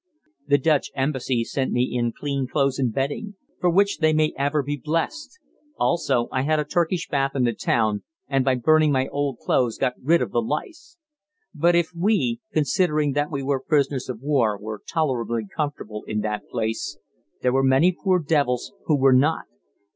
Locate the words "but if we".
11.53-12.39